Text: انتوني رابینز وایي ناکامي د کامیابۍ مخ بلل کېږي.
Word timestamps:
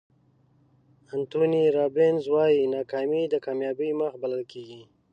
انتوني 1.15 1.63
رابینز 1.77 2.23
وایي 2.33 2.61
ناکامي 2.75 3.23
د 3.29 3.35
کامیابۍ 3.45 3.89
مخ 3.99 4.13
بلل 4.21 4.43
کېږي. 4.51 4.81